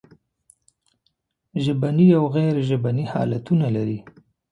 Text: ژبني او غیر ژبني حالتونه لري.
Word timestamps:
ژبني 1.63 2.07
او 2.17 2.25
غیر 2.35 2.55
ژبني 2.69 3.05
حالتونه 3.13 3.67
لري. 3.75 3.99